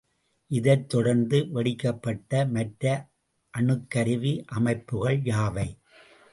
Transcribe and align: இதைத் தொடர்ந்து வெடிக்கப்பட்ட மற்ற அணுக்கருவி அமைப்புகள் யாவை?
இதைத் 0.51 0.89
தொடர்ந்து 0.89 1.37
வெடிக்கப்பட்ட 1.53 2.49
மற்ற 2.51 2.83
அணுக்கருவி 3.53 4.33
அமைப்புகள் 4.49 5.19
யாவை? 5.23 5.69